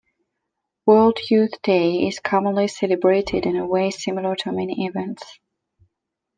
World 0.87 1.19
Youth 1.29 1.61
Day 1.61 2.07
is 2.07 2.19
commonly 2.19 2.67
celebrated 2.67 3.45
in 3.45 3.55
a 3.55 3.67
way 3.67 3.91
similar 3.91 4.35
to 4.37 4.51
many 4.51 4.87
events. 4.87 5.37